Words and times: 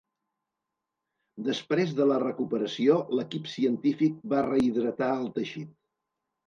Després 1.49 1.93
de 2.01 2.09
la 2.13 2.19
recuperació, 2.25 2.97
l'equip 3.19 3.53
científic 3.55 4.19
va 4.35 4.45
rehidratar 4.51 5.13
el 5.23 5.35
teixit. 5.41 5.75